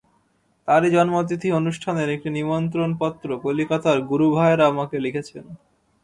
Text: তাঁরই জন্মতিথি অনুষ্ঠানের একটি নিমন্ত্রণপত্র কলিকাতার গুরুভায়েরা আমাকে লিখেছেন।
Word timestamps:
তাঁরই 0.67 0.89
জন্মতিথি 0.91 1.49
অনুষ্ঠানের 1.51 2.09
একটি 2.09 2.29
নিমন্ত্রণপত্র 2.29 3.27
কলিকাতার 3.43 3.97
গুরুভায়েরা 4.01 4.65
আমাকে 4.67 4.95
লিখেছেন। 4.99 5.45